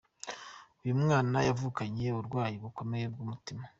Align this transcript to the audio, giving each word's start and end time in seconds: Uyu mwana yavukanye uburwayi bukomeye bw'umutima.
Uyu 0.83 0.93
mwana 1.01 1.37
yavukanye 1.47 2.05
uburwayi 2.11 2.55
bukomeye 2.63 3.05
bw'umutima. 3.13 3.63